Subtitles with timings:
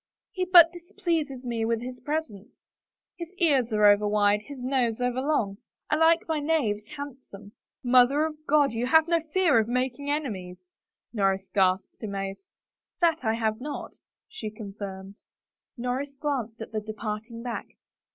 [0.31, 2.49] "He but displeases me with his presence—
[3.19, 5.59] his ears are overwide, his nose overlong.
[5.91, 7.51] I like my knaves handsome.""
[7.83, 10.65] Mother of God, but you have no fear of making enemies I"
[11.17, 12.47] Norris gasped, amazed."
[13.01, 13.93] That I have not,"
[14.27, 15.21] she confirmed.
[15.77, 17.67] Norris glanced at the departing back.